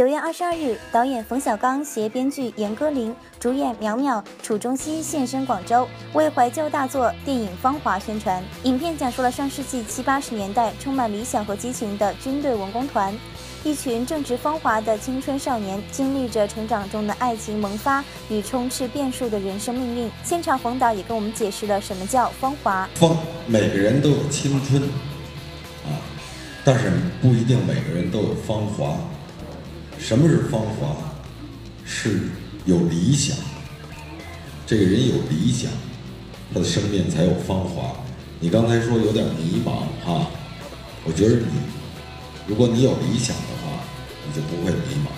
[0.00, 8.42] 九月二十二日，导演冯小刚携编剧严歌苓，主演苗苗、楚中熙现身广州，为怀旧大作电影《芳华》宣传。
[8.62, 13.14] 影片讲述了上世纪七八十年代充满理想和激情的军队文工团，
[13.62, 20.10] 一群正值芳华的青春少年，经历着成长中的爱情萌发与充斥变数的人生命运。
[20.24, 22.88] 现场，冯导也跟我们解释了什么叫芳华。
[22.94, 23.14] 芳，
[23.46, 24.82] 每个人都有青春，
[25.84, 25.92] 啊，
[26.64, 26.90] 但是
[27.20, 28.96] 不一定每个人都有芳华。
[30.00, 30.96] 什么是芳华？
[31.84, 32.20] 是
[32.64, 33.36] 有理想。
[34.66, 35.70] 这个人有理想，
[36.52, 37.94] 他的生命才有芳华。
[38.40, 40.26] 你刚才说有点迷茫哈，
[41.04, 41.46] 我觉得你，
[42.46, 43.84] 如果你有理想的话，
[44.26, 45.10] 你就不会迷茫。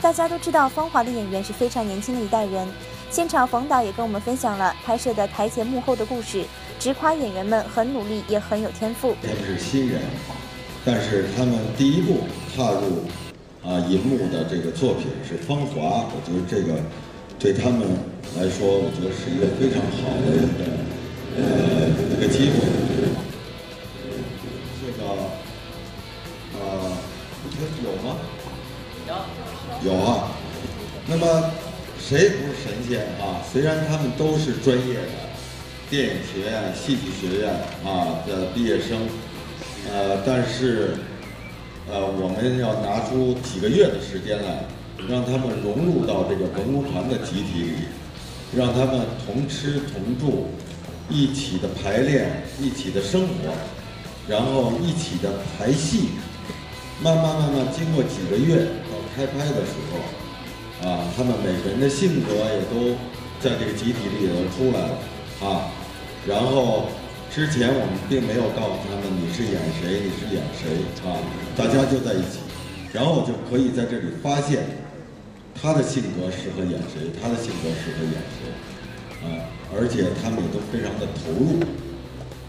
[0.00, 2.68] 大家都知道，芳华的演员是非常年轻的一代人。
[3.10, 6.44] 现场，冯导也跟我们分享了拍摄的台前幕后的故事，
[6.78, 9.16] 直夸演员们很努力，也很有天赋。
[9.22, 10.02] 他们是新人，
[10.84, 12.20] 但是他们第一步
[12.54, 13.04] 踏入。
[13.66, 16.78] 啊，银幕的这个作品是《芳华》，我觉得这个
[17.38, 17.80] 对他们
[18.36, 20.68] 来说，我觉得是一个非常好的一个
[21.34, 22.60] 呃一个机会。
[24.84, 25.08] 这个
[26.60, 26.92] 啊，
[27.82, 28.20] 有吗？
[29.08, 29.90] 有。
[29.90, 30.28] 有啊。
[31.06, 31.50] 那么
[31.98, 33.40] 谁不是神仙啊？
[33.50, 35.00] 虽然他们都是专业的
[35.88, 37.50] 电影学院、戏剧学院
[37.82, 39.08] 啊的毕业生，
[39.90, 40.98] 呃，但是。
[41.86, 44.64] 呃，我们要拿出几个月的时间来，
[45.06, 47.72] 让他们融入到这个文工团的集体里，
[48.56, 50.48] 让他们同吃同住，
[51.10, 53.52] 一起的排练，一起的生活，
[54.26, 56.08] 然后一起的排戏。
[57.02, 62.96] 慢慢慢慢，经过几个月到开拍的时候，啊，他们每个人的性格也都
[63.40, 64.98] 在这个集体里头出来了
[65.42, 65.68] 啊，
[66.26, 66.88] 然后。
[67.34, 70.70] 之前我们并没有告诉他们你是演谁，你是演谁
[71.02, 71.18] 啊，
[71.56, 72.38] 大家就在一起，
[72.92, 74.62] 然后就可以在这里发现
[75.52, 81.58] 他的性格适合演谁，他的性格适合演谁啊，而且他们也都非常的投入，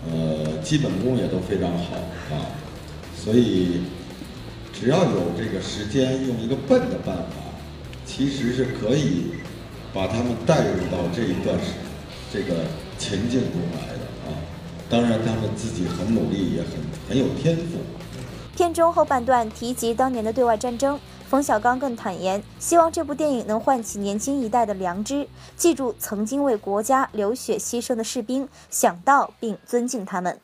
[0.05, 1.95] 呃，基本功也都非常好
[2.29, 2.53] 啊，
[3.17, 3.81] 所以
[4.71, 7.41] 只要有这个时间，用一个笨的办法，
[8.05, 9.31] 其实是可以
[9.91, 11.73] 把他们带入到这一段时
[12.31, 12.65] 这个
[12.99, 13.94] 情境中来。
[14.95, 16.69] 当然，他们自己很努力，也很
[17.09, 17.79] 很有天赋。
[18.55, 20.97] 片中后半段提及当年的对外战争，
[21.27, 30.39] 冯小刚更坦言，希望这部电影能唤起年轻一代的良知，记住曾经为国家流血牺牲的士兵，想到并尊敬他们。